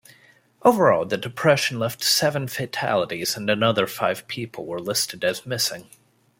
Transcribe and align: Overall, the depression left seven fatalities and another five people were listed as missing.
Overall, 0.63 1.05
the 1.05 1.15
depression 1.15 1.77
left 1.77 2.03
seven 2.03 2.47
fatalities 2.47 3.37
and 3.37 3.51
another 3.51 3.85
five 3.85 4.27
people 4.27 4.65
were 4.65 4.79
listed 4.81 5.23
as 5.23 5.45
missing. 5.45 5.91